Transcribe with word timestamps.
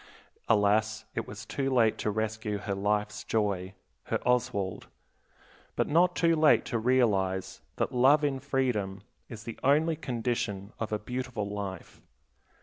Alas, 0.49 1.05
it 1.13 1.27
was 1.27 1.45
too 1.45 1.69
late 1.69 1.99
to 1.99 2.09
rescue 2.09 2.57
her 2.57 2.73
life's 2.73 3.23
joy, 3.23 3.75
her 4.05 4.17
Oswald; 4.27 4.87
but 5.75 5.87
not 5.87 6.15
too 6.15 6.35
late 6.35 6.65
to 6.65 6.79
realize 6.79 7.61
that 7.75 7.91
love 7.93 8.23
in 8.23 8.39
freedom 8.39 9.03
is 9.29 9.43
the 9.43 9.59
only 9.63 9.95
condition 9.95 10.73
of 10.79 10.91
a 10.91 10.97
beautiful 10.97 11.47
life. 11.47 12.01